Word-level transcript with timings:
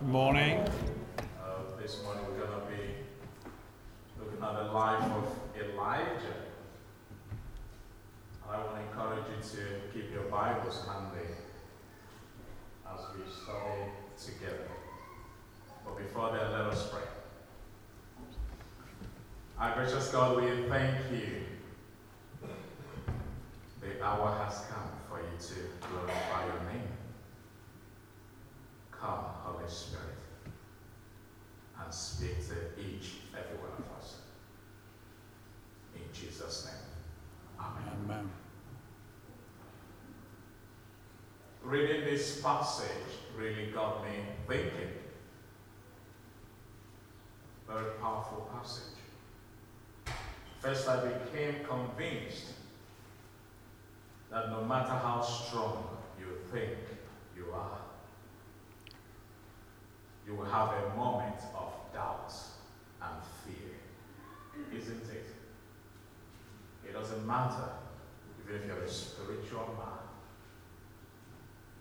Morning. 0.00 0.60
Uh, 1.42 1.76
this 1.82 2.04
morning 2.04 2.22
we're 2.28 2.46
going 2.46 2.60
to 2.60 2.66
be 2.68 2.94
looking 4.20 4.40
at 4.40 4.54
the 4.54 4.72
life 4.72 5.02
of 5.02 5.26
Elijah. 5.60 6.36
I 8.48 8.58
want 8.58 8.76
to 8.76 8.80
encourage 8.82 9.24
you 9.28 9.42
to 9.58 9.64
keep 9.92 10.12
your 10.12 10.22
Bibles 10.30 10.86
handy 10.86 11.34
as 12.86 13.00
we 13.16 13.28
study 13.28 13.90
together. 14.16 14.68
But 15.84 15.98
before 15.98 16.30
that, 16.30 16.52
let 16.52 16.66
us 16.66 16.90
pray. 16.90 17.02
Our 19.58 19.74
gracious 19.74 20.08
God, 20.12 20.36
we 20.40 20.68
thank 20.68 20.96
you. 21.10 21.42
The 23.80 24.04
hour 24.04 24.44
has 24.44 24.64
come 24.70 24.90
for 25.08 25.18
you 25.18 25.38
to 25.38 25.88
glorify 25.88 26.44
your 26.46 26.72
name. 26.72 26.88
Come, 29.00 29.24
Holy 29.44 29.68
Spirit, 29.68 30.16
speak 31.98 32.46
to 32.46 32.54
uh, 32.54 32.80
each, 32.80 33.14
every 33.34 33.58
one 33.58 33.72
of 33.76 33.98
us. 33.98 34.18
In 35.94 36.02
Jesus' 36.12 36.66
name. 36.66 36.74
Amen. 37.60 37.92
Amen. 38.04 38.30
Reading 41.64 42.04
this 42.04 42.40
passage 42.40 42.88
really 43.36 43.66
got 43.72 44.04
me 44.04 44.12
thinking. 44.46 44.92
Very 47.66 47.90
powerful 48.00 48.48
passage. 48.54 48.94
First, 50.60 50.88
I 50.88 51.04
became 51.04 51.64
convinced 51.64 52.46
that 54.30 54.50
no 54.50 54.64
matter 54.64 54.92
how 54.92 55.20
strong 55.20 55.84
you 56.18 56.26
think 56.52 56.78
you 57.36 57.46
are, 57.52 57.78
you 60.26 60.34
will 60.34 60.44
have 60.44 60.68
a 60.68 60.96
moment 60.96 61.36
of 61.56 61.67
doubt 61.98 62.32
and 63.02 63.16
fear. 63.44 63.74
Isn't 64.72 65.02
it? 65.10 65.26
It 66.88 66.92
doesn't 66.92 67.26
matter 67.26 67.70
even 68.48 68.62
if 68.62 68.66
you're 68.66 68.82
a 68.82 68.88
spiritual 68.88 69.76
man, 69.76 70.06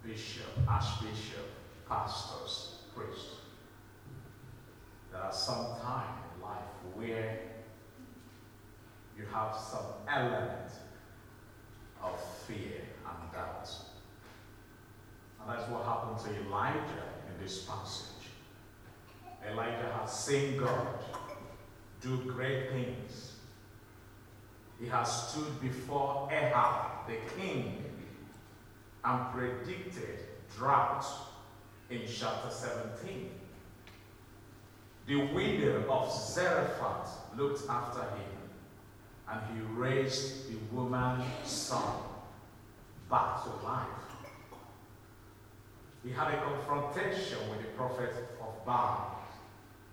bishop, 0.04 0.52
archbishop, 0.68 1.48
pastors, 1.88 2.80
priest. 2.96 3.28
There 5.12 5.22
are 5.22 5.32
some 5.32 5.78
time 5.82 6.16
in 6.36 6.42
life 6.42 6.74
where 6.96 7.40
you 9.18 9.26
have 9.32 9.56
some 9.56 9.86
element 10.10 10.72
of 12.04 12.20
fear 12.48 12.82
and 13.06 13.32
doubt. 13.32 13.70
And 15.42 15.50
that's 15.50 15.70
what 15.70 15.86
happened 15.86 16.20
to 16.26 16.48
Elijah 16.48 17.08
in 17.28 17.44
this 17.44 17.64
passage. 17.64 18.17
Elijah 19.52 19.92
has 20.00 20.12
seen 20.12 20.58
God 20.58 20.88
do 22.02 22.18
great 22.32 22.70
things. 22.72 23.36
He 24.80 24.88
has 24.88 25.30
stood 25.30 25.60
before 25.62 26.30
Ahab, 26.32 27.08
the 27.08 27.18
king, 27.40 27.84
and 29.04 29.34
predicted 29.34 30.20
drought 30.56 31.06
in 31.90 32.02
chapter 32.08 32.50
17. 32.50 33.32
The 35.08 35.16
widow 35.16 35.86
of 35.90 36.12
Zarephath 36.12 37.36
looked 37.38 37.68
after 37.70 38.02
him, 38.02 38.38
and 39.30 39.42
he 39.54 39.64
raised 39.74 40.50
the 40.50 40.58
woman's 40.76 41.26
son 41.44 41.96
back 43.10 43.44
to 43.44 43.50
life. 43.66 43.88
He 46.04 46.12
had 46.12 46.34
a 46.34 46.42
confrontation 46.42 47.38
with 47.50 47.62
the 47.62 47.68
prophet 47.78 48.14
of 48.42 48.66
Baal. 48.66 49.17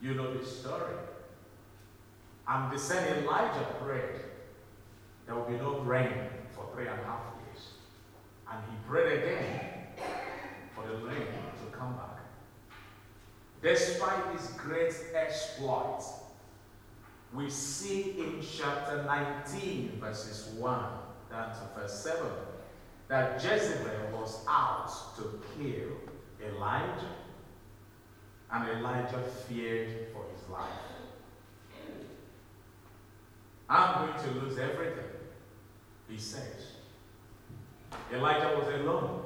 You 0.05 0.13
know 0.13 0.37
the 0.37 0.45
story. 0.45 0.97
And 2.47 2.71
the 2.71 2.79
same 2.79 3.25
Elijah 3.25 3.67
prayed, 3.83 4.21
there 5.25 5.35
will 5.35 5.47
be 5.47 5.57
no 5.57 5.79
rain 5.79 6.13
for 6.55 6.69
three 6.75 6.87
and 6.87 7.01
a 7.01 7.05
half 7.05 7.23
years. 7.41 7.69
And 8.53 8.63
he 8.69 8.77
prayed 8.87 9.23
again 9.23 9.87
for 10.75 10.87
the 10.87 10.97
rain 11.07 11.27
to 11.27 11.75
come 11.77 11.95
back. 11.95 12.19
Despite 13.63 14.39
his 14.39 14.49
great 14.59 14.93
exploit, 15.15 16.03
we 17.33 17.49
see 17.49 18.15
in 18.19 18.43
chapter 18.43 19.05
19, 19.05 20.01
verses 20.01 20.49
1 20.59 20.85
down 21.31 21.51
to 21.53 21.81
verse 21.81 21.99
7, 22.01 22.27
that 23.09 23.43
Jezebel 23.43 24.11
was 24.13 24.45
out 24.47 24.93
to 25.17 25.41
kill 25.57 25.97
Elijah. 26.47 27.24
And 28.53 28.69
Elijah 28.69 29.23
feared 29.49 30.09
for 30.13 30.25
his 30.33 30.49
life. 30.49 30.69
I'm 33.69 34.07
going 34.07 34.25
to 34.25 34.41
lose 34.41 34.59
everything, 34.59 35.05
he 36.09 36.19
says. 36.19 36.73
Elijah 38.13 38.57
was 38.57 38.69
alone. 38.75 39.25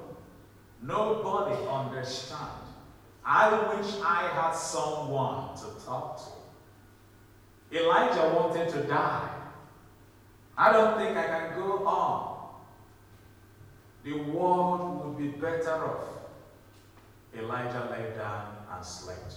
Nobody 0.82 1.56
understands. 1.66 2.68
I 3.24 3.74
wish 3.74 3.94
I 4.02 4.28
had 4.32 4.52
someone 4.52 5.54
to 5.56 5.84
talk 5.84 6.18
to. 6.18 7.78
Elijah 7.78 8.32
wanted 8.34 8.68
to 8.70 8.82
die. 8.84 9.28
I 10.56 10.72
don't 10.72 10.96
think 10.96 11.16
I 11.16 11.26
can 11.26 11.58
go 11.60 11.86
on. 11.86 12.54
The 14.04 14.14
world 14.14 15.04
would 15.04 15.18
be 15.18 15.28
better 15.38 15.84
off. 15.84 16.04
Elijah 17.36 17.88
lay 17.90 18.16
down 18.16 18.57
and 18.72 18.84
slept. 18.84 19.34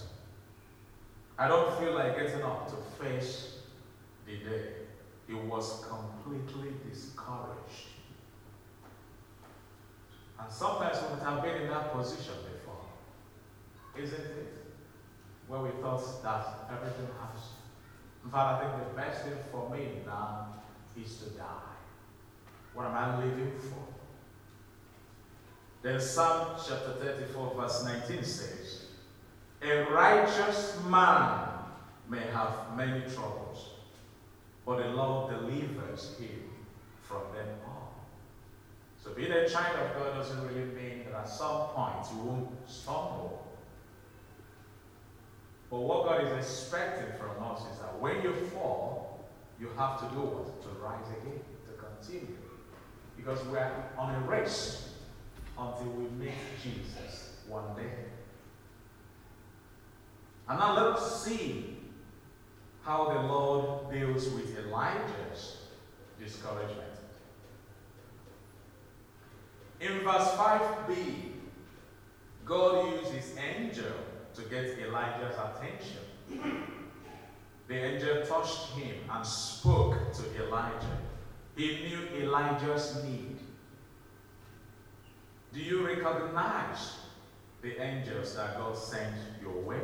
I 1.38 1.48
don't 1.48 1.78
feel 1.78 1.94
like 1.94 2.16
getting 2.16 2.42
up 2.42 2.68
to 2.70 3.04
face 3.04 3.58
the 4.26 4.36
day. 4.36 4.72
He 5.26 5.34
was 5.34 5.84
completely 5.88 6.72
discouraged. 6.88 7.88
And 10.38 10.50
sometimes 10.50 10.98
we 11.02 11.16
might 11.16 11.30
have 11.30 11.42
been 11.42 11.62
in 11.62 11.68
that 11.68 11.92
position 11.92 12.34
before. 12.52 12.84
Isn't 13.96 14.20
it? 14.20 14.54
Where 15.48 15.60
we 15.60 15.70
thought 15.80 16.22
that 16.22 16.70
everything 16.70 17.08
has. 17.20 17.42
In 18.24 18.30
fact, 18.30 18.44
I 18.44 18.60
think 18.60 18.88
the 18.88 18.94
best 18.94 19.24
thing 19.24 19.34
for 19.50 19.70
me 19.70 20.02
now 20.06 20.48
is 21.00 21.16
to 21.18 21.30
die. 21.30 21.72
What 22.74 22.86
am 22.86 22.94
I 22.94 23.18
living 23.24 23.52
for? 23.58 23.86
Then 25.82 26.00
Psalm 26.00 26.56
chapter 26.56 26.92
34, 27.00 27.54
verse 27.56 27.84
19 27.84 28.22
says, 28.22 28.81
A 29.64 29.84
righteous 29.84 30.76
man 30.88 31.48
may 32.08 32.22
have 32.32 32.76
many 32.76 33.00
troubles, 33.02 33.68
but 34.66 34.78
the 34.78 34.88
Lord 34.88 35.32
delivers 35.32 36.16
him 36.18 36.50
from 37.00 37.22
them 37.32 37.46
all. 37.64 37.94
So 39.02 39.12
being 39.12 39.30
a 39.30 39.48
child 39.48 39.78
of 39.78 39.96
God 39.96 40.16
doesn't 40.16 40.48
really 40.48 40.66
mean 40.72 41.04
that 41.04 41.20
at 41.20 41.28
some 41.28 41.68
point 41.68 42.06
you 42.12 42.22
won't 42.22 42.48
stumble. 42.68 43.46
But 45.70 45.80
what 45.80 46.06
God 46.06 46.24
is 46.24 46.32
expecting 46.36 47.16
from 47.18 47.42
us 47.44 47.60
is 47.72 47.78
that 47.78 47.98
when 48.00 48.20
you 48.20 48.34
fall, 48.52 49.24
you 49.60 49.68
have 49.78 50.00
to 50.00 50.06
do 50.14 50.22
what? 50.22 50.62
To 50.62 50.68
rise 50.80 51.06
again, 51.22 51.40
to 51.66 51.82
continue. 51.82 52.36
Because 53.16 53.44
we 53.46 53.58
are 53.58 53.90
on 53.96 54.14
a 54.14 54.20
race 54.26 54.94
until 55.56 55.92
we 55.92 56.04
meet 56.24 56.34
Jesus 56.62 57.36
one 57.46 57.76
day. 57.76 58.11
And 60.48 60.58
now 60.58 60.74
let 60.74 60.86
us 60.96 61.24
see 61.24 61.76
how 62.82 63.04
the 63.12 63.28
Lord 63.32 63.92
deals 63.92 64.28
with 64.30 64.58
Elijah's 64.58 65.58
discouragement. 66.18 66.78
In 69.80 70.00
verse 70.00 70.28
5b, 70.32 71.14
God 72.44 72.92
used 72.92 73.12
his 73.12 73.36
angel 73.36 73.92
to 74.34 74.42
get 74.42 74.78
Elijah's 74.78 75.36
attention. 75.36 76.62
The 77.68 77.74
angel 77.74 78.26
touched 78.26 78.70
him 78.70 78.96
and 79.10 79.26
spoke 79.26 80.12
to 80.14 80.44
Elijah. 80.44 80.98
He 81.56 81.88
knew 81.88 82.22
Elijah's 82.22 83.02
need. 83.04 83.38
Do 85.52 85.60
you 85.60 85.86
recognize 85.86 86.96
the 87.60 87.80
angels 87.80 88.34
that 88.36 88.56
God 88.58 88.76
sent 88.76 89.14
your 89.40 89.60
way? 89.62 89.80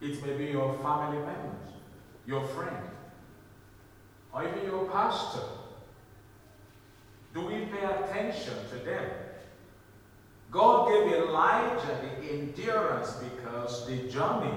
It 0.00 0.24
may 0.24 0.32
be 0.36 0.46
your 0.46 0.74
family 0.78 1.18
members, 1.18 1.74
your 2.26 2.44
friend, 2.48 2.88
or 4.32 4.48
even 4.48 4.64
your 4.64 4.88
pastor. 4.88 5.42
Do 7.34 7.46
we 7.46 7.66
pay 7.66 7.84
attention 7.84 8.54
to 8.70 8.76
them? 8.76 9.10
God 10.50 10.88
gave 10.88 11.12
Elijah 11.12 12.00
the 12.02 12.32
endurance 12.32 13.12
because 13.12 13.86
the 13.86 14.08
journey 14.08 14.56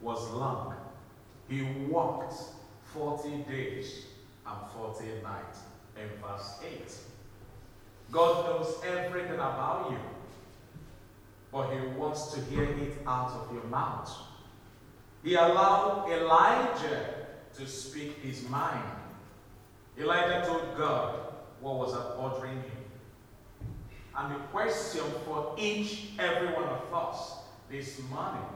was 0.00 0.30
long. 0.30 0.74
He 1.48 1.62
walked 1.88 2.34
40 2.92 3.44
days 3.48 4.04
and 4.46 4.56
40 4.76 5.04
nights 5.22 5.60
in 5.96 6.08
verse 6.20 6.60
8. 6.64 6.96
God 8.12 8.46
knows 8.46 8.80
everything 8.86 9.34
about 9.34 9.88
you. 9.90 9.98
but 11.50 11.70
He 11.72 11.80
wants 11.98 12.32
to 12.32 12.40
hear 12.42 12.64
it 12.64 12.98
out 13.06 13.30
of 13.30 13.52
your 13.52 13.64
mouth. 13.64 14.25
He 15.26 15.34
allowed 15.34 16.08
Elijah 16.08 17.04
to 17.56 17.66
speak 17.66 18.22
his 18.22 18.48
mind. 18.48 18.88
Elijah 19.98 20.46
told 20.46 20.78
God 20.78 21.18
what 21.60 21.78
was 21.78 21.94
bothering 21.94 22.58
him. 22.58 22.84
And 24.16 24.36
the 24.36 24.38
question 24.52 25.02
for 25.24 25.56
each, 25.58 26.10
every 26.20 26.46
one 26.54 26.68
of 26.68 26.94
us 26.94 27.38
this 27.68 28.00
morning 28.08 28.46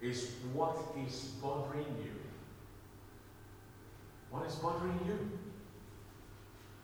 is 0.00 0.30
what 0.54 0.74
is 1.06 1.32
bothering 1.42 1.84
you? 2.02 2.12
What 4.30 4.46
is 4.46 4.54
bothering 4.54 5.00
you? 5.06 5.38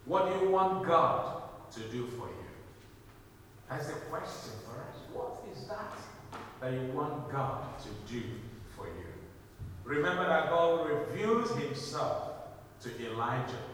What 0.05 0.27
do 0.29 0.45
you 0.45 0.53
want 0.53 0.87
God 0.87 1.41
to 1.73 1.81
do 1.85 2.07
for 2.07 2.27
you? 2.27 2.49
That's 3.71 3.87
the 3.87 3.95
question 4.11 4.53
for 4.67 4.83
us. 4.83 4.97
What 5.15 5.43
is 5.57 5.67
that 5.69 5.97
that 6.61 6.73
you 6.75 6.93
want 6.93 7.33
God 7.33 7.65
to 7.79 8.13
do? 8.13 8.25
Remember 9.89 10.29
that 10.29 10.51
God 10.51 10.87
reveals 10.87 11.51
himself 11.53 12.31
to 12.83 12.91
Elijah. 13.11 13.65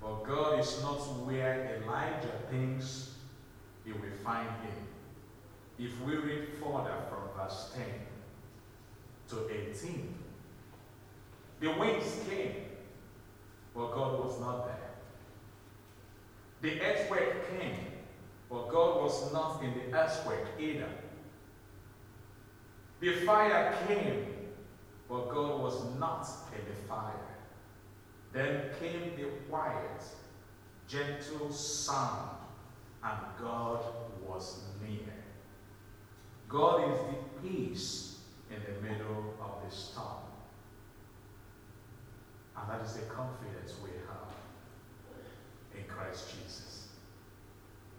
But 0.00 0.24
God 0.24 0.58
is 0.58 0.80
not 0.80 1.00
where 1.26 1.82
Elijah 1.84 2.32
thinks 2.50 3.10
he 3.84 3.92
will 3.92 4.16
find 4.24 4.48
him. 4.48 4.86
If 5.78 6.00
we 6.00 6.16
read 6.16 6.48
further 6.58 6.96
from 7.10 7.28
verse 7.36 7.72
10 7.74 7.84
to 9.28 9.50
18, 9.70 10.14
the 11.60 11.70
winds 11.72 12.20
came, 12.26 12.54
but 13.74 13.92
God 13.92 14.18
was 14.24 14.40
not 14.40 14.66
there. 14.66 14.90
The 16.62 16.80
earthquake 16.80 17.58
came, 17.58 17.76
but 18.48 18.70
God 18.70 19.02
was 19.02 19.30
not 19.30 19.62
in 19.62 19.74
the 19.74 19.94
earthquake 19.94 20.46
either. 20.58 20.88
The 23.00 23.12
fire 23.26 23.76
came, 23.86 24.41
but 25.12 25.28
God 25.28 25.60
was 25.60 25.84
not 25.98 26.26
in 26.54 26.64
the 26.66 26.88
fire. 26.88 27.12
Then 28.32 28.62
came 28.80 29.14
the 29.14 29.28
quiet, 29.50 30.02
gentle 30.88 31.52
sound, 31.52 32.38
and 33.04 33.18
God 33.38 33.84
was 34.26 34.62
near. 34.82 35.12
God 36.48 36.90
is 36.90 36.98
the 36.98 37.46
peace 37.46 38.20
in 38.50 38.56
the 38.56 38.80
middle 38.80 39.34
of 39.38 39.62
the 39.62 39.76
storm. 39.76 40.24
And 42.56 42.70
that 42.70 42.86
is 42.86 42.94
the 42.94 43.02
confidence 43.02 43.74
we 43.84 43.90
have 44.08 44.32
in 45.76 45.84
Christ 45.94 46.28
Jesus. 46.30 46.88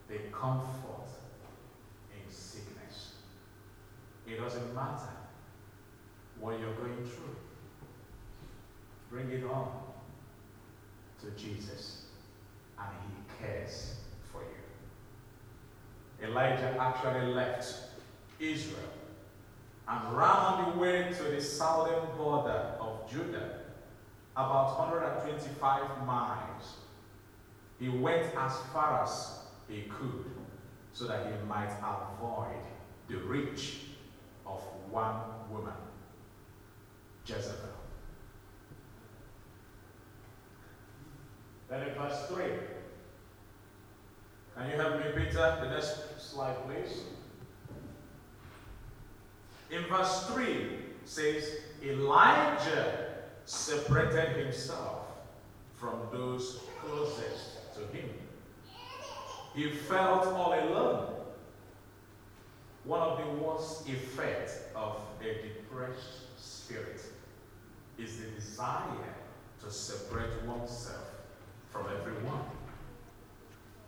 The 0.08 0.18
comfort 0.32 1.10
in 2.12 2.34
sickness. 2.34 3.14
It 4.26 4.40
doesn't 4.40 4.74
matter 4.74 5.23
what 6.44 6.60
you're 6.60 6.74
going 6.74 7.06
through. 7.06 7.36
Bring 9.10 9.30
it 9.32 9.46
on 9.46 9.72
to 11.22 11.32
Jesus, 11.42 12.08
and 12.78 12.90
He 13.08 13.42
cares 13.42 13.96
for 14.30 14.42
you. 14.42 16.28
Elijah 16.28 16.76
actually 16.78 17.34
left 17.34 17.74
Israel 18.42 18.92
and 19.88 20.18
ran 20.18 20.74
the 20.74 20.80
way 20.80 21.14
to 21.16 21.24
the 21.24 21.42
southern 21.42 22.06
border 22.18 22.76
of 22.78 23.10
Judah, 23.10 23.60
about 24.36 24.78
125 24.80 26.06
miles. 26.06 26.78
He 27.80 27.88
went 27.88 28.36
as 28.36 28.58
far 28.74 29.02
as 29.04 29.40
he 29.70 29.84
could 29.84 30.26
so 30.92 31.08
that 31.08 31.26
he 31.26 31.48
might 31.48 31.72
avoid 31.80 32.64
the 33.08 33.18
reach 33.18 33.78
of 34.46 34.62
one 34.90 35.16
woman, 35.50 35.74
Jezebel. 37.26 37.70
Then 41.70 41.88
in 41.88 41.96
verse 41.96 42.28
3, 42.28 42.44
can 44.56 44.70
you 44.70 44.76
help 44.76 44.98
me, 44.98 45.12
Peter? 45.16 45.58
The 45.62 45.70
next 45.70 46.22
slide, 46.22 46.56
please. 46.68 47.00
In 49.72 49.84
verse 49.86 50.28
3 50.28 50.68
says, 51.06 51.50
Elijah 51.84 53.16
separated 53.46 54.46
himself 54.46 55.08
from 55.76 56.00
those 56.12 56.60
closest 56.80 57.74
to 57.74 57.98
him. 57.98 58.10
He 59.56 59.70
felt 59.70 60.28
all 60.28 60.54
alone. 60.54 61.10
One 62.84 63.02
of 63.02 63.18
the 63.18 63.44
worst 63.44 63.88
effects 63.90 64.60
of 64.76 64.98
a 65.22 65.42
depressed 65.42 66.38
spirit 66.38 67.02
is 67.98 68.18
the 68.18 68.26
desire 68.28 69.16
to 69.64 69.72
separate 69.72 70.44
oneself 70.46 71.12
from 71.70 71.86
everyone. 72.00 72.42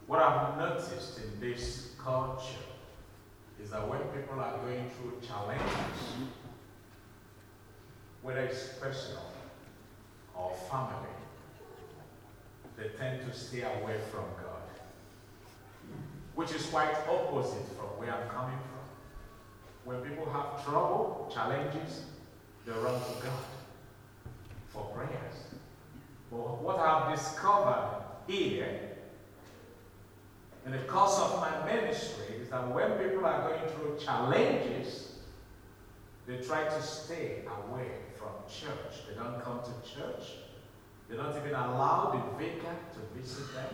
What 0.07 0.21
I've 0.21 0.57
noticed 0.57 1.19
in 1.19 1.39
this 1.39 1.93
culture 2.01 2.65
is 3.61 3.71
that 3.71 3.87
when 3.87 3.99
people 3.99 4.39
are 4.39 4.57
going 4.59 4.89
through 4.91 5.19
challenges, 5.27 6.01
whether 8.21 8.41
it's 8.41 8.67
personal 8.79 9.31
or 10.35 10.55
family, 10.69 11.09
they 12.77 12.89
tend 12.97 13.25
to 13.25 13.37
stay 13.37 13.61
away 13.61 13.97
from 14.11 14.25
God, 14.43 14.61
which 16.35 16.51
is 16.51 16.65
quite 16.67 16.95
opposite 17.09 17.65
from 17.77 17.87
where 17.97 18.13
I'm 18.13 18.29
coming 18.29 18.57
from. 18.57 18.85
When 19.85 20.01
people 20.01 20.31
have 20.31 20.63
trouble, 20.63 21.31
challenges, 21.33 22.05
they 22.65 22.71
run 22.73 22.99
to 22.99 23.23
God 23.23 23.45
for 24.75 24.83
prayers. 24.93 25.35
But 26.29 26.61
what 26.61 26.77
I've 26.79 27.15
discovered 27.15 28.03
here 28.27 28.97
in 30.65 30.71
the 30.71 30.79
course 30.79 31.17
of 31.17 31.39
my 31.39 31.65
ministry 31.65 32.35
is 32.41 32.49
that 32.49 32.67
when 32.73 32.91
people 32.93 33.25
are 33.25 33.49
going 33.49 33.69
through 33.73 33.97
challenges, 34.05 35.13
they 36.27 36.37
try 36.37 36.65
to 36.65 36.81
stay 36.81 37.43
away 37.45 37.87
from 38.17 38.29
church. 38.49 39.05
They 39.07 39.15
don't 39.15 39.41
come 39.43 39.61
to 39.61 39.89
church. 39.89 40.23
They 41.07 41.15
don't 41.15 41.35
even 41.37 41.53
allow 41.53 42.11
the 42.11 42.43
vicar 42.43 42.75
to 42.93 43.19
visit 43.19 43.53
them. 43.53 43.73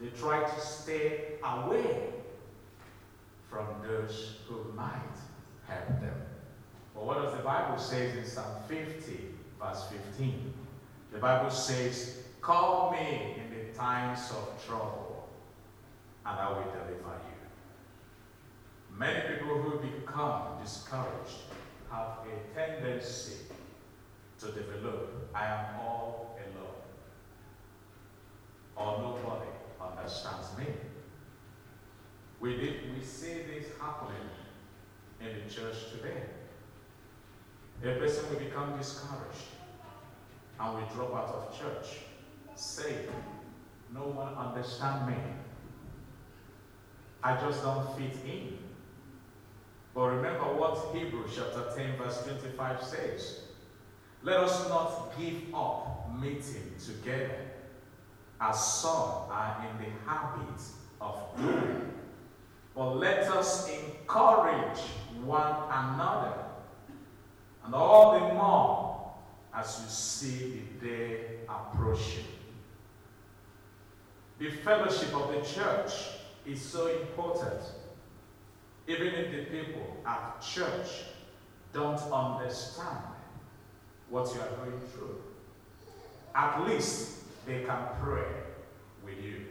They 0.00 0.08
try 0.08 0.42
to 0.42 0.60
stay 0.60 1.34
away 1.42 2.08
from 3.48 3.66
those 3.86 4.36
who 4.48 4.72
might 4.74 5.16
help 5.68 6.00
them. 6.00 6.20
But 6.94 7.04
what 7.04 7.22
does 7.22 7.36
the 7.36 7.42
Bible 7.42 7.78
say 7.78 8.10
in 8.10 8.24
Psalm 8.24 8.56
50, 8.68 9.35
verse 9.66 9.84
15? 10.16 10.54
The 11.12 11.18
Bible 11.18 11.50
says, 11.50 12.22
Call 12.40 12.92
me 12.92 13.36
in 13.36 13.50
the 13.50 13.76
times 13.76 14.30
of 14.30 14.64
trouble, 14.64 15.28
and 16.24 16.38
I 16.38 16.48
will 16.50 16.64
deliver 16.64 17.16
you. 17.26 17.36
Many 18.96 19.34
people 19.34 19.56
who 19.56 19.78
become 19.78 20.62
discouraged 20.62 21.50
have 21.90 22.18
a 22.24 22.54
tendency 22.54 23.46
to 24.38 24.46
develop, 24.46 25.30
I 25.34 25.46
am 25.46 25.80
all 25.80 26.38
alone, 26.44 26.82
or 28.76 29.02
nobody 29.02 29.50
understands 29.80 30.56
me. 30.58 30.66
We, 32.38 32.56
did, 32.56 32.94
we 32.94 33.02
see 33.02 33.42
this 33.48 33.66
happening 33.80 34.28
in 35.20 35.26
the 35.26 35.52
church 35.52 35.90
today. 35.90 36.22
A 37.82 37.98
person 37.98 38.30
will 38.30 38.38
become 38.38 38.76
discouraged 38.78 39.55
and 40.58 40.76
we 40.76 40.82
drop 40.94 41.14
out 41.14 41.28
of 41.34 41.58
church. 41.58 41.98
Say, 42.54 43.06
no 43.92 44.00
one 44.00 44.34
understand 44.34 45.08
me. 45.08 45.16
I 47.22 47.36
just 47.40 47.62
don't 47.62 47.96
fit 47.96 48.14
in. 48.24 48.58
But 49.94 50.08
remember 50.08 50.44
what 50.44 50.94
Hebrews 50.94 51.32
chapter 51.34 51.74
10 51.74 51.96
verse 51.96 52.22
25 52.22 52.82
says. 52.82 53.40
Let 54.22 54.40
us 54.40 54.68
not 54.68 55.12
give 55.18 55.54
up 55.54 56.10
meeting 56.20 56.74
together 56.84 57.36
as 58.40 58.80
some 58.80 59.30
are 59.30 59.66
in 59.70 59.84
the 59.84 59.90
habit 60.10 60.60
of 61.00 61.16
doing. 61.36 61.92
But 62.74 62.96
let 62.96 63.28
us 63.30 63.70
encourage 63.70 64.78
one 65.24 65.56
another. 65.70 66.34
And 67.64 67.74
all 67.74 68.12
the 68.12 68.34
more 68.34 68.85
as 69.56 69.80
you 69.82 69.88
see 69.88 70.62
the 70.80 70.86
day 70.86 71.20
approaching. 71.48 72.24
The 74.38 74.50
fellowship 74.50 75.14
of 75.14 75.32
the 75.32 75.40
church 75.40 75.92
is 76.44 76.60
so 76.60 76.88
important. 76.88 77.62
Even 78.86 79.06
if 79.06 79.32
the 79.32 79.44
people 79.58 79.96
at 80.06 80.40
church 80.40 81.04
don't 81.72 82.00
understand 82.12 82.98
what 84.10 84.32
you 84.34 84.40
are 84.40 84.64
going 84.64 84.78
through, 84.92 85.16
at 86.34 86.64
least 86.66 87.46
they 87.46 87.62
can 87.64 87.78
pray 88.00 88.28
with 89.04 89.18
you 89.24 89.46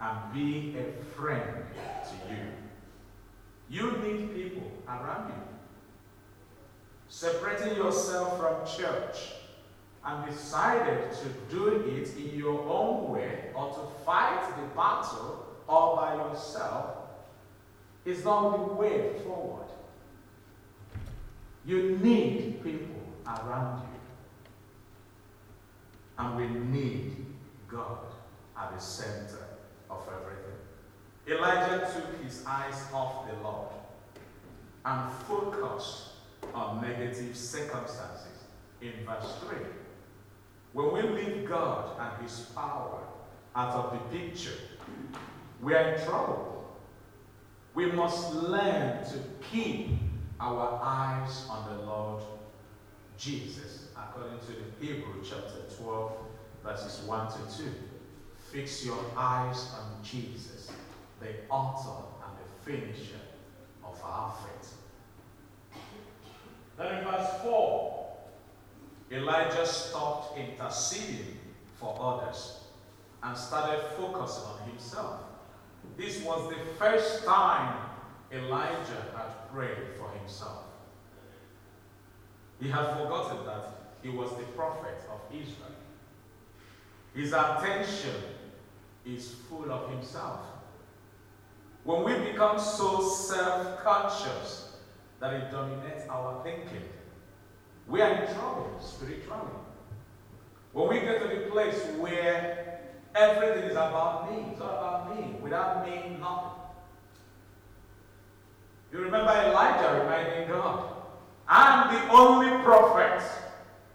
and 0.00 0.32
be 0.32 0.76
a 0.78 1.04
friend 1.14 1.42
to 2.04 2.34
you 2.34 2.40
You 3.68 3.92
need 3.98 4.34
people 4.34 4.70
around 4.86 5.28
you. 5.28 5.53
Separating 7.14 7.76
yourself 7.76 8.40
from 8.40 8.66
church 8.66 9.34
and 10.04 10.28
decided 10.28 11.12
to 11.12 11.54
do 11.54 11.68
it 11.68 12.16
in 12.16 12.36
your 12.36 12.60
own 12.68 13.12
way 13.12 13.52
or 13.54 13.72
to 13.72 14.04
fight 14.04 14.44
the 14.56 14.66
battle 14.74 15.46
all 15.68 15.94
by 15.94 16.16
yourself 16.16 16.96
is 18.04 18.24
not 18.24 18.56
the 18.56 18.74
way 18.74 19.12
forward. 19.22 19.68
You 21.64 22.00
need 22.02 22.64
people 22.64 23.00
around 23.24 23.82
you. 23.82 24.00
And 26.18 26.36
we 26.36 26.48
need 26.48 27.26
God 27.68 28.06
at 28.58 28.74
the 28.74 28.80
center 28.80 29.46
of 29.88 30.02
everything. 30.08 30.58
Elijah 31.28 31.88
took 31.94 32.24
his 32.24 32.44
eyes 32.44 32.88
off 32.92 33.28
the 33.28 33.36
Lord 33.40 33.70
and 34.84 35.12
focused 35.28 36.13
on 36.54 36.80
negative 36.80 37.36
circumstances 37.36 38.44
in 38.80 38.92
verse 39.04 39.34
3. 39.48 39.58
When 40.72 40.92
we 40.92 41.02
leave 41.02 41.48
God 41.48 41.98
and 42.00 42.22
his 42.22 42.40
power 42.54 43.00
out 43.54 43.74
of 43.74 43.92
the 43.92 44.18
picture, 44.18 44.58
we 45.60 45.74
are 45.74 45.94
in 45.94 46.04
trouble. 46.04 46.76
We 47.74 47.86
must 47.86 48.34
learn 48.34 49.04
to 49.04 49.18
keep 49.50 49.90
our 50.40 50.80
eyes 50.82 51.46
on 51.48 51.76
the 51.76 51.84
Lord 51.84 52.22
Jesus, 53.16 53.88
according 53.96 54.38
to 54.40 54.46
the 54.46 54.86
Hebrew 54.86 55.22
chapter 55.24 55.62
12, 55.82 56.12
verses 56.62 57.06
1 57.06 57.32
to 57.32 57.58
2. 57.58 57.64
Fix 58.52 58.84
your 58.84 58.98
eyes 59.16 59.70
on 59.80 60.02
Jesus, 60.04 60.70
the 61.20 61.30
author 61.48 62.04
and 62.24 62.36
the 62.38 62.70
finisher 62.70 63.20
of 63.84 64.00
our 64.04 64.32
faith. 64.32 64.73
Then 66.76 66.98
in 66.98 67.04
verse 67.04 67.28
4, 67.42 68.06
Elijah 69.12 69.66
stopped 69.66 70.38
interceding 70.38 71.38
for 71.78 71.96
others 72.00 72.60
and 73.22 73.36
started 73.36 73.80
focusing 73.96 74.44
on 74.44 74.68
himself. 74.68 75.20
This 75.96 76.22
was 76.22 76.50
the 76.50 76.58
first 76.78 77.24
time 77.24 77.78
Elijah 78.32 79.06
had 79.16 79.52
prayed 79.52 79.96
for 79.98 80.10
himself. 80.18 80.64
He 82.60 82.68
had 82.68 82.96
forgotten 82.96 83.46
that 83.46 83.94
he 84.02 84.08
was 84.08 84.30
the 84.30 84.44
prophet 84.56 84.98
of 85.10 85.20
Israel. 85.30 85.70
His 87.14 87.32
attention 87.32 88.16
is 89.06 89.34
full 89.48 89.70
of 89.70 89.90
himself. 89.90 90.40
When 91.84 92.04
we 92.04 92.30
become 92.30 92.58
so 92.58 93.00
self 93.00 93.82
conscious 93.84 94.63
that 95.24 95.32
it 95.32 95.50
dominates 95.50 96.06
our 96.10 96.42
thinking, 96.44 96.86
we 97.88 98.02
are 98.02 98.10
in 98.10 98.34
trouble 98.34 98.78
spiritually. 98.78 99.54
When 100.74 100.88
we 100.90 101.00
get 101.00 101.22
to 101.22 101.28
the 101.28 101.50
place 101.50 101.82
where 101.96 102.80
everything 103.14 103.70
is 103.70 103.72
about 103.72 104.30
me, 104.30 104.50
it's 104.52 104.60
all 104.60 104.68
about 104.68 105.16
me, 105.16 105.36
without 105.40 105.86
me, 105.86 106.18
nothing. 106.20 106.50
You 108.92 108.98
remember 108.98 109.30
Elijah 109.30 110.02
reminding 110.02 110.48
God, 110.48 110.92
I'm 111.48 111.94
the 111.94 112.12
only 112.12 112.62
prophet. 112.62 113.22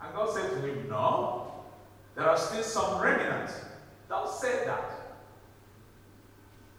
And 0.02 0.16
God 0.16 0.34
said 0.34 0.50
to 0.50 0.68
him, 0.68 0.90
No, 0.90 1.64
there 2.16 2.28
are 2.28 2.38
still 2.40 2.64
some 2.64 3.00
remnants. 3.00 3.54
Don't 4.10 4.28
say 4.28 4.66
that. 4.66 5.20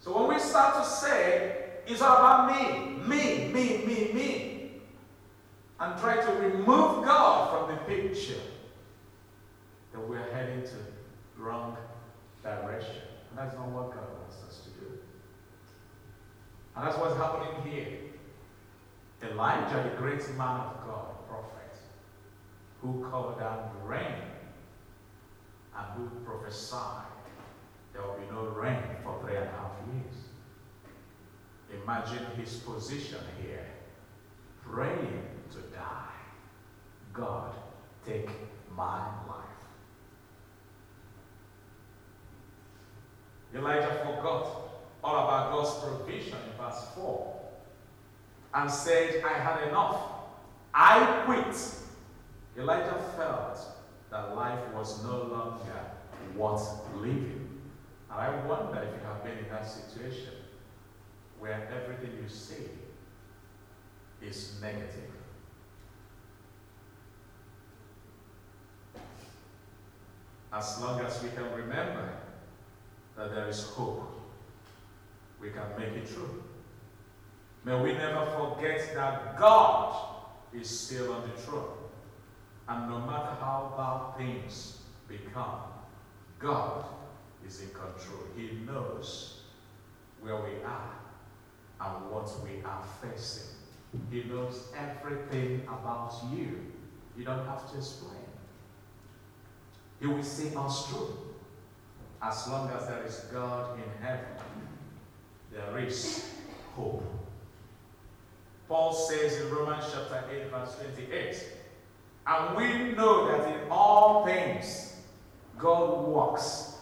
So 0.00 0.18
when 0.18 0.34
we 0.34 0.40
start 0.40 0.82
to 0.82 0.90
say, 0.90 1.69
it's 1.86 2.02
all 2.02 2.16
about 2.16 2.50
me, 2.50 3.06
me, 3.06 3.48
me, 3.52 3.84
me, 3.86 4.12
me, 4.12 4.72
and 5.78 6.00
try 6.00 6.16
to 6.16 6.32
remove 6.32 7.04
God 7.04 7.50
from 7.50 7.74
the 7.74 7.80
picture, 7.82 8.40
then 9.92 10.08
we're 10.08 10.30
heading 10.32 10.62
to 10.62 10.76
wrong 11.38 11.76
direction. 12.42 13.02
And 13.30 13.38
that's 13.38 13.54
not 13.54 13.68
what 13.68 13.90
God 13.94 14.04
wants 14.18 14.36
us 14.46 14.62
to 14.64 14.70
do. 14.80 14.98
And 16.76 16.86
that's 16.86 16.98
what's 16.98 17.16
happening 17.16 17.72
here. 17.72 17.98
Elijah, 19.22 19.90
the 19.90 19.96
great 19.96 20.26
man 20.36 20.60
of 20.60 20.86
God, 20.86 21.28
prophet, 21.28 21.76
who 22.80 23.06
called 23.10 23.38
down 23.38 23.70
the 23.78 23.88
rain 23.88 24.14
and 25.76 25.86
who 25.96 26.08
prophesied 26.24 27.04
there 27.92 28.02
will 28.02 28.14
be 28.14 28.26
no 28.30 28.44
rain 28.58 28.82
for 29.02 29.20
three 29.22 29.36
and 29.36 29.44
a 29.44 29.50
half 29.50 29.72
years. 29.92 30.29
Imagine 31.72 32.26
his 32.36 32.56
position 32.56 33.18
here, 33.42 33.66
praying 34.62 35.22
to 35.50 35.58
die. 35.74 36.14
God, 37.12 37.54
take 38.06 38.28
my 38.74 38.98
life. 39.28 39.46
Elijah 43.54 44.00
forgot 44.04 44.46
all 45.02 45.26
about 45.26 45.52
God's 45.52 45.84
provision 45.84 46.38
in 46.50 46.64
verse 46.64 46.86
4 46.94 47.40
and 48.54 48.70
said, 48.70 49.22
I 49.24 49.32
had 49.34 49.68
enough. 49.68 50.00
I 50.74 51.22
quit. 51.24 51.56
Elijah 52.58 53.04
felt 53.16 53.58
that 54.10 54.36
life 54.36 54.60
was 54.74 55.04
no 55.04 55.22
longer 55.22 55.80
worth 56.36 56.68
living. 56.96 57.48
And 58.10 58.20
I 58.20 58.46
wonder 58.46 58.82
if 58.82 58.88
you 58.88 59.06
have 59.06 59.24
been 59.24 59.38
in 59.38 59.48
that 59.50 59.68
situation 59.68 60.39
where 61.40 61.68
everything 61.74 62.22
you 62.22 62.28
see 62.28 62.68
is 64.22 64.58
negative. 64.60 65.10
As 70.52 70.80
long 70.80 71.00
as 71.00 71.22
we 71.22 71.30
can 71.30 71.50
remember 71.54 72.10
that 73.16 73.34
there 73.34 73.48
is 73.48 73.64
hope, 73.64 74.20
we 75.40 75.48
can 75.50 75.62
make 75.78 75.94
it 75.94 76.12
true. 76.12 76.44
May 77.64 77.80
we 77.80 77.92
never 77.94 78.26
forget 78.26 78.94
that 78.94 79.38
God 79.38 79.94
is 80.52 80.68
still 80.68 81.14
on 81.14 81.22
the 81.22 81.40
throne. 81.40 81.78
And 82.68 82.90
no 82.90 82.98
matter 83.00 83.36
how 83.40 84.12
bad 84.16 84.18
things 84.18 84.80
become, 85.08 85.60
God 86.38 86.84
is 87.46 87.62
in 87.62 87.68
control. 87.68 88.24
He 88.36 88.58
knows 88.66 89.40
where 90.20 90.36
we 90.36 90.62
are 90.64 91.00
and 91.80 92.10
what 92.10 92.30
we 92.44 92.62
are 92.64 92.84
facing. 93.02 93.48
He 94.10 94.24
knows 94.24 94.68
everything 94.76 95.62
about 95.62 96.14
you. 96.32 96.66
You 97.16 97.24
don't 97.24 97.46
have 97.46 97.70
to 97.70 97.78
explain. 97.78 98.12
He 100.00 100.06
will 100.06 100.22
see 100.22 100.54
us 100.56 100.88
through. 100.88 101.16
As 102.22 102.48
long 102.48 102.70
as 102.70 102.86
there 102.86 103.04
is 103.04 103.16
God 103.32 103.78
in 103.78 104.06
heaven, 104.06 104.26
there 105.52 105.78
is 105.78 106.30
hope. 106.76 107.02
Paul 108.68 108.92
says 108.92 109.40
in 109.40 109.50
Romans 109.50 109.84
chapter 109.92 110.24
8, 110.30 110.50
verse 110.50 110.76
28, 110.94 111.44
and 112.26 112.56
we 112.56 112.92
know 112.94 113.26
that 113.26 113.48
in 113.48 113.68
all 113.70 114.24
things 114.24 114.94
God 115.58 116.06
works 116.06 116.76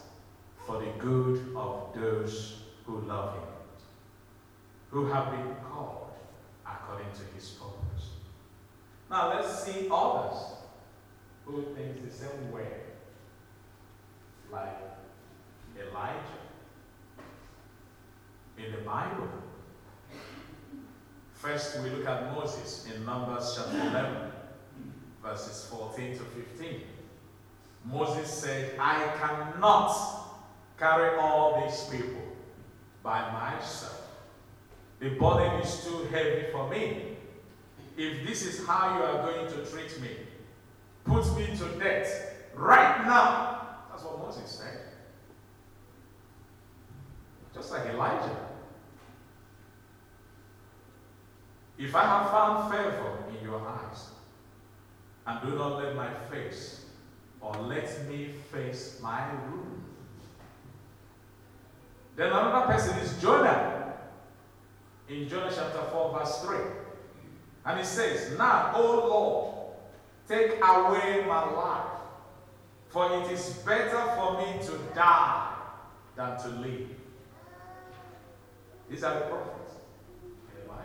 for 0.67 0.81
the 0.81 0.91
good 0.99 1.53
of 1.57 1.89
those 1.95 2.61
who 2.85 3.01
love 3.01 3.35
him, 3.35 3.43
who 4.99 5.07
have 5.07 5.31
been 5.31 5.55
called 5.71 6.11
according 6.67 7.07
to 7.13 7.23
his 7.33 7.51
purpose. 7.51 8.09
Now 9.09 9.33
let's 9.33 9.63
see 9.63 9.87
others 9.89 10.43
who 11.45 11.67
think 11.77 12.05
the 12.05 12.13
same 12.13 12.51
way, 12.51 12.67
like 14.51 14.77
Elijah. 15.77 16.41
In 18.59 18.73
the 18.73 18.79
Bible, 18.79 19.29
first 21.33 21.81
we 21.81 21.91
look 21.91 22.05
at 22.05 22.35
Moses 22.35 22.89
in 22.93 23.05
Numbers 23.05 23.55
chapter 23.57 23.81
11, 23.81 24.33
verses 25.23 25.69
14 25.71 26.19
to 26.19 26.25
15. 26.25 26.81
Moses 27.85 28.29
said, 28.29 28.75
I 28.81 29.13
cannot 29.17 29.93
carry 30.77 31.17
all 31.21 31.65
these 31.65 31.85
people 31.85 32.21
by 33.05 33.31
myself. 33.31 33.98
The 35.01 35.11
burden 35.11 35.61
is 35.61 35.85
too 35.85 36.09
heavy 36.11 36.51
for 36.51 36.69
me. 36.69 37.17
If 37.97 38.27
this 38.27 38.45
is 38.45 38.67
how 38.67 38.97
you 38.97 39.05
are 39.05 39.31
going 39.31 39.49
to 39.49 39.71
treat 39.71 40.01
me, 40.01 40.11
put 41.05 41.25
me 41.37 41.47
to 41.57 41.79
death 41.79 42.35
right 42.55 43.05
now. 43.05 43.67
That's 43.91 44.03
what 44.05 44.19
Moses 44.19 44.51
said. 44.51 44.81
Just 47.55 47.71
like 47.73 47.87
Elijah. 47.87 48.37
If 51.79 51.95
I 51.95 52.03
have 52.03 52.31
found 52.31 52.73
favor 52.73 53.19
in 53.37 53.45
your 53.45 53.61
eyes, 53.61 54.09
and 55.29 55.41
do 55.43 55.57
not 55.57 55.83
let 55.83 55.95
my 55.95 56.09
face 56.31 56.87
or 57.41 57.55
let 57.57 58.09
me 58.09 58.31
face 58.51 58.99
my 59.03 59.31
ruin, 59.47 59.85
then 62.17 62.29
another 62.29 62.67
person 62.67 62.99
is 62.99 63.21
Jonah. 63.23 63.68
In 65.09 65.29
Jonah 65.29 65.51
chapter 65.55 65.83
4, 65.91 66.19
verse 66.19 66.43
3. 66.43 66.57
And 67.65 67.81
it 67.81 67.87
says, 67.87 68.37
Now, 68.37 68.73
O 68.75 69.09
Lord, 69.09 69.77
take 70.29 70.61
away 70.63 71.25
my 71.27 71.51
life, 71.51 72.01
for 72.89 73.23
it 73.23 73.31
is 73.33 73.51
better 73.65 74.03
for 74.17 74.39
me 74.39 74.63
to 74.67 74.79
die 74.95 75.55
than 76.17 76.39
to 76.39 76.49
live. 76.49 76.89
These 78.91 79.05
are 79.05 79.15
the 79.15 79.27
prophets 79.27 79.75
in 80.25 80.63
the 80.63 80.69
Bible. 80.69 80.83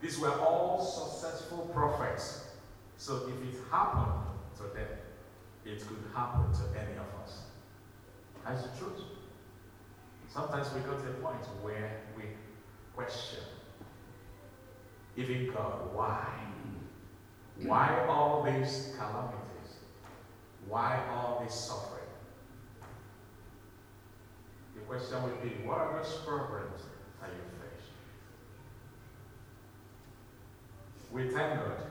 These 0.00 0.18
were 0.18 0.38
all 0.40 0.80
successful 0.80 1.70
prophets. 1.74 2.44
So 2.96 3.28
if 3.28 3.48
it 3.48 3.60
happened 3.70 4.24
to 4.56 4.62
them, 4.74 4.88
it 5.64 5.86
could 5.86 6.04
happen 6.14 6.52
to 6.52 6.80
any 6.80 6.92
of 6.92 7.22
us. 7.22 7.42
That's 8.44 8.62
the 8.62 8.78
truth. 8.78 9.19
Sometimes 10.32 10.72
we 10.72 10.80
go 10.80 10.96
to 10.96 11.08
a 11.08 11.12
point 11.14 11.44
where 11.60 12.02
we 12.16 12.22
question, 12.94 13.40
even 15.16 15.52
God, 15.52 15.92
why? 15.92 16.24
Why 17.62 18.06
all 18.08 18.44
these 18.44 18.94
calamities? 18.96 19.78
Why 20.68 21.02
all 21.10 21.42
this 21.44 21.54
suffering? 21.54 22.08
The 24.76 24.80
question 24.82 25.22
would 25.24 25.42
be, 25.42 25.48
what 25.66 25.78
are 25.78 25.96
those 26.02 26.16
problems 26.24 26.82
that 27.20 27.30
you 27.30 27.42
face? 27.58 27.88
We 31.10 31.28
thank 31.28 31.60
God 31.60 31.86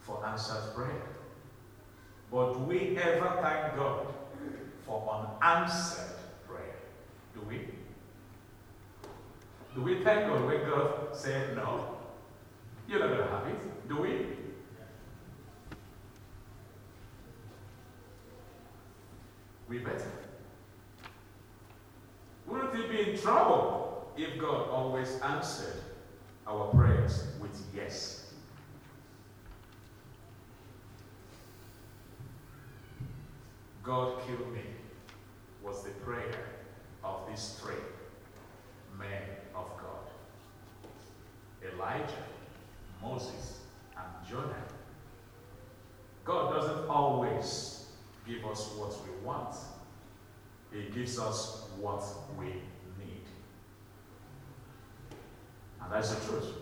for 0.00 0.24
answered 0.26 0.74
prayer. 0.74 1.02
But 2.30 2.66
we 2.66 2.96
ever 2.98 3.38
thank 3.42 3.76
God 3.76 4.06
for 4.84 5.38
unanswered 5.42 6.16
prayer? 6.46 6.76
Do 7.34 7.40
we? 7.48 7.68
Do 9.78 9.84
we 9.84 10.02
thank 10.02 10.26
God 10.26 10.44
when 10.44 10.68
God 10.68 11.14
said 11.16 11.54
no? 11.54 11.98
You're 12.88 12.98
not 12.98 13.10
going 13.10 13.20
to 13.20 13.28
have 13.28 13.46
it. 13.46 13.88
Do 13.88 13.98
we? 13.98 14.26
We 19.68 19.78
better. 19.78 20.10
Wouldn't 22.48 22.72
we 22.72 22.88
be 22.88 23.10
in 23.12 23.18
trouble 23.20 24.12
if 24.16 24.36
God 24.36 24.68
always 24.68 25.20
answered 25.20 25.80
our 26.48 26.66
prayers 26.74 27.28
with 27.40 27.56
yes? 27.72 28.32
God 33.84 34.22
kill 34.26 34.44
me 34.48 34.62
was 35.62 35.84
the 35.84 35.90
prayer 35.90 36.48
of 37.04 37.20
these 37.28 37.60
three 37.62 37.84
men 38.98 39.22
of 39.54 39.66
God 39.76 39.88
Elijah, 41.72 42.24
Moses, 43.02 43.58
and 43.96 44.28
Jonah. 44.28 44.64
God 46.24 46.54
doesn't 46.54 46.88
always 47.38 47.84
give 48.26 48.44
us 48.44 48.70
what 48.76 48.94
we 49.04 49.26
want, 49.26 49.54
He 50.72 50.90
gives 50.90 51.18
us 51.18 51.68
what 51.78 52.02
we 52.38 52.46
need. 52.46 53.24
And 55.80 55.92
that's 55.92 56.14
the 56.14 56.28
truth. 56.28 56.52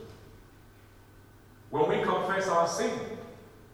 When 1.71 1.88
we 1.88 2.04
confess 2.04 2.49
our 2.49 2.68
sin, 2.68 2.92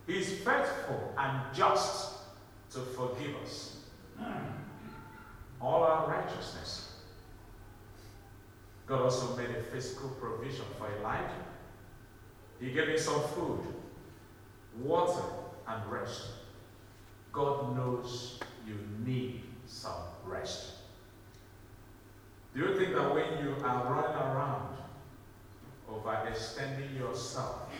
He's 0.07 0.29
faithful 0.39 1.13
and 1.17 1.55
just 1.55 2.15
to 2.73 2.81
forgive 2.81 3.37
us 3.43 3.77
all 5.61 5.83
our 5.85 6.09
righteousness. 6.09 6.97
God 8.87 9.03
also 9.03 9.37
made 9.37 9.51
a 9.51 9.63
physical 9.63 10.09
provision 10.11 10.65
for 10.77 10.89
Elijah. 10.99 11.31
He 12.61 12.73
gave 12.73 12.89
him 12.89 12.99
some 12.99 13.23
food, 13.29 13.61
water, 14.81 15.23
and 15.69 15.93
rest. 15.93 16.23
God 17.33 17.75
knows 17.75 18.39
you 18.67 18.77
need 19.05 19.43
some 19.67 20.03
rest. 20.25 20.73
Do 22.55 22.61
you 22.61 22.77
think 22.77 22.95
that 22.95 23.15
when 23.15 23.43
you 23.43 23.55
are 23.65 23.85
running 23.91 24.17
around 24.17 24.77
overextending 25.91 26.99
yourself, 26.99 27.71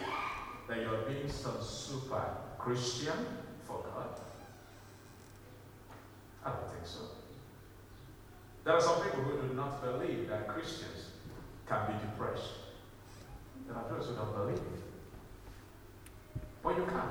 that 0.69 0.79
you're 0.79 1.03
being 1.03 1.29
some 1.29 1.61
super 1.61 2.25
Christian 2.59 3.27
for 3.65 3.85
God? 3.95 4.09
I 6.45 6.51
don't 6.51 6.71
think 6.71 6.87
so. 6.87 7.01
There 8.65 8.75
are 8.75 8.81
some 8.81 9.03
people 9.03 9.21
who 9.21 9.49
do 9.49 9.55
not 9.55 9.83
believe 9.83 10.29
that 10.29 10.49
Christians 10.49 11.11
can 11.67 11.87
be 11.89 11.93
depressed. 12.07 12.53
There 13.67 13.77
are 13.77 13.85
those 13.91 14.09
who 14.09 14.15
don't 14.15 14.35
believe 14.35 14.57
it. 14.57 14.83
But 16.63 16.77
you 16.77 16.85
can. 16.87 17.11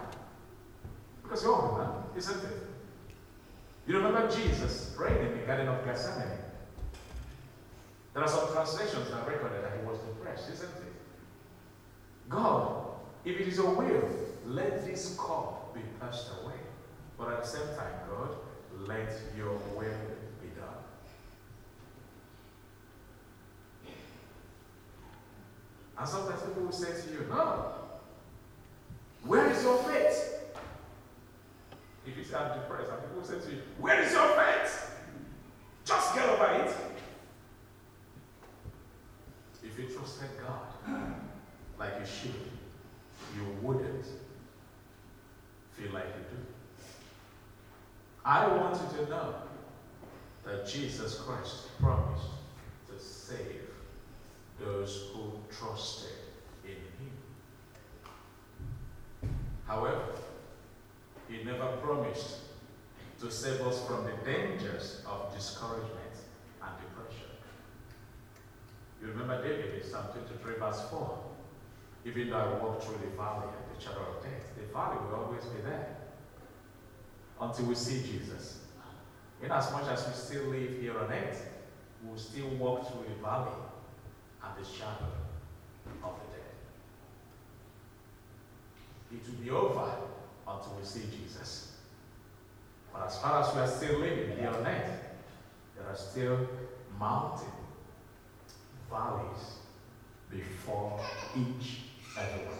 Because 1.22 1.44
you're 1.44 1.62
human, 1.62 2.01
isn't 2.16 2.44
it? 2.44 2.68
You 3.88 3.98
remember 3.98 4.30
Jesus 4.30 4.94
praying 4.96 5.26
in 5.26 5.40
the 5.40 5.46
Garden 5.46 5.68
of 5.68 5.84
Gethsemane? 5.86 6.38
There 8.14 8.24
are 8.24 8.30
some 8.30 8.52
translations 8.52 9.10
that 9.10 9.28
record 9.28 9.52
that 9.54 9.80
he 9.80 9.86
was 9.86 9.98
depressed, 10.00 10.50
isn't 10.52 10.70
it? 10.70 10.94
God, 12.30 12.86
if 13.24 13.40
it 13.40 13.48
is 13.48 13.58
your 13.58 13.74
will, 13.74 14.10
let 14.46 14.86
this 14.86 15.18
cup 15.18 15.74
be 15.74 15.82
passed 16.00 16.30
away. 16.42 16.56
But 17.18 17.30
at 17.30 17.44
the 17.44 17.48
same 17.48 17.68
time, 17.76 17.94
God, 18.10 18.30
let 18.88 19.14
your 19.38 19.54
will 19.76 19.94
be 20.42 20.48
done. 20.56 20.82
And 25.98 26.08
sometimes 26.08 26.42
people 26.42 26.64
will 26.64 26.72
say 26.72 26.90
to 26.90 27.14
you, 27.14 27.26
No, 27.30 27.74
where 29.24 29.50
is 29.52 29.64
your 29.64 29.78
faith? 29.84 30.32
If 32.08 32.18
you 32.18 32.24
say 32.24 32.36
I'm 32.36 32.60
depressed, 32.60 32.90
and 32.90 33.11
people 33.22 33.40
say 33.40 33.46
to 33.50 33.56
you, 33.56 33.62
Where 33.80 34.02
is 34.02 34.12
your 34.12 34.28
faith? 34.30 34.92
Just 35.86 36.16
get 36.16 36.30
over 36.30 36.46
it. 36.64 36.76
If 39.64 39.80
you 39.80 39.96
trusted 39.96 40.30
God 40.42 41.14
like 41.80 41.94
you 42.00 42.06
should, 42.06 42.34
you 43.36 43.46
wouldn't 43.62 44.06
feel 45.74 45.92
like 45.94 46.06
you 46.06 46.38
do. 46.38 46.44
I 48.26 48.48
want 48.48 48.78
you 48.78 49.06
to 49.06 49.10
know 49.10 49.36
that 50.46 50.68
Jesus 50.68 51.20
Christ 51.20 51.78
promised 51.80 52.28
to 52.88 53.00
save 53.04 53.70
those 54.60 55.10
who 55.14 55.34
trusted 55.56 56.12
in 56.66 56.72
Him. 56.72 57.12
However, 59.68 60.06
He 61.30 61.44
never 61.44 61.78
promised 61.78 62.38
to 63.22 63.30
save 63.30 63.62
us 63.62 63.86
from 63.86 64.04
the 64.04 64.14
dangers 64.26 65.04
of 65.06 65.32
discouragement 65.32 66.16
and 66.64 66.72
depression. 66.82 67.30
You 69.00 69.10
remember 69.10 69.48
David 69.48 69.76
in 69.76 69.88
Psalm 69.88 70.06
23, 70.12 70.56
verse 70.56 70.82
4. 70.90 71.20
Even 72.06 72.32
though 72.32 72.38
I 72.38 72.64
walk 72.64 72.82
through 72.82 72.98
the 72.98 73.16
valley 73.16 73.46
of 73.46 73.78
the 73.78 73.80
shadow 73.80 74.02
of 74.18 74.24
death, 74.24 74.56
the 74.58 74.74
valley 74.74 74.98
will 75.06 75.24
always 75.24 75.46
be 75.46 75.62
there 75.62 75.98
until 77.40 77.66
we 77.66 77.76
see 77.76 78.02
Jesus. 78.02 78.62
In 79.44 79.52
as 79.52 79.72
much 79.72 79.88
as 79.88 80.08
we 80.08 80.14
still 80.14 80.46
live 80.46 80.82
here 80.82 80.98
on 80.98 81.12
earth, 81.12 81.48
we'll 82.04 82.18
still 82.18 82.50
walk 82.50 82.92
through 82.92 83.06
the 83.08 83.22
valley 83.22 83.52
and 84.44 84.66
the 84.66 84.68
shadow 84.68 85.12
of 86.04 86.14
the 86.22 86.38
dead. 86.38 86.54
It 89.12 89.30
will 89.30 89.44
be 89.44 89.52
over 89.52 89.92
until 90.48 90.74
we 90.80 90.84
see 90.84 91.04
Jesus. 91.16 91.71
But 92.94 93.08
as 93.08 93.20
far 93.20 93.42
as 93.42 93.56
we 93.56 93.62
are 93.62 93.68
still 93.68 94.00
living 94.00 94.38
here 94.38 94.50
on 94.50 94.66
earth, 94.66 95.00
there 95.76 95.88
are 95.88 95.96
still 95.96 96.48
mountains, 97.00 97.50
valleys 98.90 99.58
before 100.30 101.00
each 101.36 101.80
and 102.18 102.28
every 102.28 102.46
one. 102.46 102.58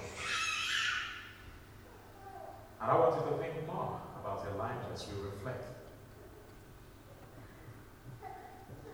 And 2.82 2.92
I 2.92 2.98
want 2.98 3.16
you 3.16 3.32
to 3.32 3.38
think 3.38 3.68
more 3.68 4.00
about 4.20 4.46
Elijah 4.54 4.92
as 4.94 5.08
we 5.08 5.22
reflect. 5.22 5.66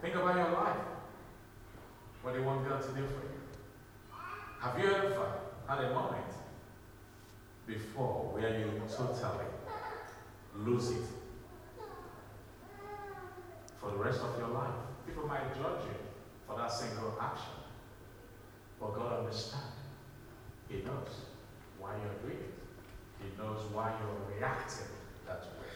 Think 0.01 0.15
about 0.15 0.35
your 0.35 0.51
life. 0.51 0.77
What 2.21 2.33
do 2.33 2.39
you 2.39 2.45
want 2.45 2.67
God 2.67 2.81
to 2.81 2.87
do 2.89 3.07
for 3.07 3.23
you? 3.23 3.37
Have 4.59 4.77
you 4.79 4.85
ever 4.93 5.31
had 5.67 5.79
a 5.79 5.93
moment 5.93 6.25
before 7.65 8.31
where 8.33 8.59
you 8.59 8.81
totally 8.89 9.45
lose 10.55 10.91
it 10.91 11.05
for 13.77 13.91
the 13.91 13.97
rest 13.97 14.21
of 14.21 14.37
your 14.37 14.49
life? 14.49 14.75
People 15.05 15.27
might 15.27 15.53
judge 15.55 15.85
you 15.85 15.97
for 16.45 16.57
that 16.57 16.71
single 16.71 17.17
action. 17.21 17.53
But 18.79 18.93
God 18.93 19.19
understands. 19.19 19.65
He 20.69 20.77
knows 20.77 21.09
why 21.79 21.93
you're 22.03 22.29
doing 22.29 22.43
it. 22.43 22.53
He 23.21 23.41
knows 23.41 23.61
why 23.73 23.93
you're 23.99 24.37
reacting 24.37 24.87
that 25.25 25.41
way. 25.41 25.67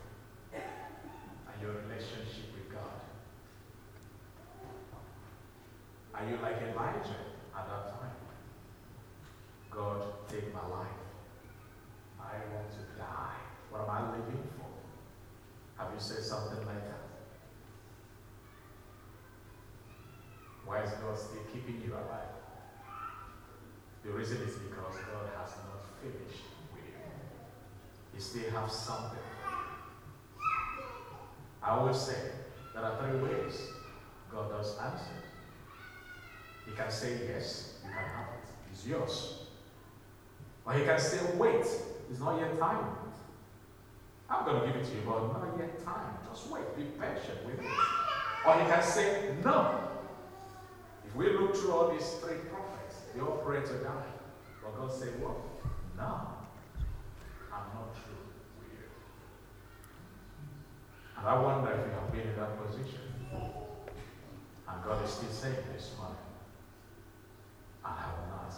and 0.54 1.62
your 1.62 1.72
relationship 1.72 2.52
with 2.54 2.68
God. 2.72 3.02
Are 6.14 6.30
you 6.30 6.38
like 6.42 6.62
Elijah 6.62 7.24
at 7.56 7.68
that 7.70 8.00
time? 8.00 8.16
God, 9.70 10.04
take 10.30 10.54
my 10.54 10.68
life. 10.68 11.00
I 12.20 12.54
want 12.54 12.70
to 12.72 13.00
die. 13.00 13.40
What 13.70 13.82
am 13.82 13.90
I 13.90 14.12
living 14.12 14.44
for? 14.58 14.68
Have 15.78 15.94
you 15.94 16.00
said 16.00 16.24
something 16.24 16.66
like 16.66 16.84
that? 16.84 17.02
Why 20.66 20.84
is 20.84 20.92
God 20.92 21.18
still 21.18 21.44
keeping 21.52 21.82
you 21.86 21.94
alive? 21.94 22.32
The 24.04 24.12
reason 24.12 24.38
is 24.38 24.56
because 24.56 24.96
God 24.96 25.30
has 25.38 25.52
not 25.52 25.86
finished 26.02 26.44
with 26.74 26.84
you. 28.16 28.51
Has 28.62 28.72
something. 28.74 29.20
I 31.64 31.70
always 31.70 31.98
say 31.98 32.32
there 32.74 32.84
are 32.84 32.98
three 33.02 33.20
ways 33.22 33.70
God 34.32 34.50
does 34.52 34.78
answer. 34.80 35.06
He 36.66 36.72
can 36.74 36.92
say 36.92 37.20
yes, 37.28 37.80
you 37.84 37.90
can 37.90 37.98
have 37.98 38.28
it. 38.28 38.50
It's 38.72 38.86
yours. 38.86 39.40
Or 40.66 40.74
he 40.74 40.84
can 40.86 41.00
say 41.00 41.20
wait, 41.38 41.66
it's 42.10 42.20
not 42.20 42.40
yet 42.40 42.60
time. 42.60 42.86
I'm 44.30 44.46
going 44.46 44.62
to 44.62 44.68
give 44.68 44.76
it 44.76 44.86
to 44.86 44.92
you, 44.92 45.02
but 45.06 45.34
not 45.34 45.58
yet 45.58 45.84
time. 45.84 46.18
Just 46.30 46.48
wait, 46.50 46.76
be 46.78 46.84
patient 46.84 47.46
with 47.46 47.60
it. 47.60 47.66
Or 48.46 48.54
he 48.60 48.66
can 48.70 48.82
say 48.84 49.36
no. 49.44 49.90
If 51.06 51.16
we 51.16 51.32
look 51.32 51.56
through 51.56 51.72
all 51.74 51.92
these 51.92 52.10
three 52.22 52.38
prophets, 52.50 53.02
they 53.14 53.22
all 53.22 53.42
pray 53.46 53.62
to 53.62 53.74
God. 53.84 54.04
But 54.64 54.78
God 54.80 54.92
said, 54.92 55.20
what? 55.20 55.36
No. 55.98 56.28
I'm 57.52 57.68
not 57.76 57.94
through 57.94 58.16
with 58.60 58.72
you. 58.72 58.88
And 61.22 61.30
I 61.30 61.40
wonder 61.40 61.70
if 61.72 61.86
you 61.86 61.92
have 61.94 62.12
been 62.12 62.22
in 62.22 62.36
that 62.36 62.58
position. 62.66 63.00
And 64.68 64.84
God 64.84 65.06
is 65.06 65.12
still 65.12 65.30
saying 65.30 65.56
this 65.72 65.94
morning, 65.96 66.18
I 67.86 67.90
have 67.90 68.28
not 68.32 68.56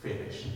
finished 0.00 0.46